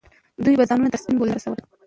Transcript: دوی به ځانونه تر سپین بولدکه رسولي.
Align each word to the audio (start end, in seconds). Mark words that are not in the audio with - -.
دوی 0.43 0.55
به 0.59 0.67
ځانونه 0.69 0.89
تر 0.93 0.99
سپین 1.01 1.15
بولدکه 1.17 1.37
رسولي. 1.37 1.61